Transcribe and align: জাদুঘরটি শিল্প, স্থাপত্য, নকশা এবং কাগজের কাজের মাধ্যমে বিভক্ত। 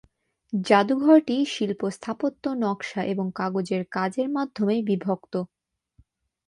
জাদুঘরটি 0.53 1.37
শিল্প, 1.45 1.81
স্থাপত্য, 1.89 2.43
নকশা 2.63 3.01
এবং 3.03 3.25
কাগজের 3.35 3.81
কাজের 3.91 4.27
মাধ্যমে 4.29 4.75
বিভক্ত। 4.89 5.33